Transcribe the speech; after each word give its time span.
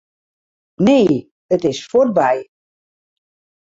Nee, 0.87 1.13
it 1.55 1.63
is 1.71 1.85
fuortby. 1.91 2.37